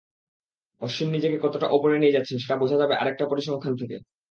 [0.81, 3.95] অশ্বিন নিজেকে কতটা ওপরে নিয়ে যাচ্ছেন, সেটা বোঝা যাবে আরেকটা পরিসংখ্যান থেকে।